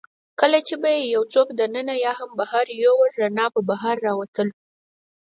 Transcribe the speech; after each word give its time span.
کله 0.39 0.59
چي 0.67 0.75
به 0.81 0.89
يې 0.95 1.01
یوڅوک 1.15 1.47
دننه 1.59 1.95
یا 2.05 2.11
هم 2.19 2.29
بهر 2.39 2.65
یووړ، 2.83 3.09
رڼا 3.21 3.45
به 3.53 3.61
بهر 3.69 3.95
راوتل. 4.07 4.47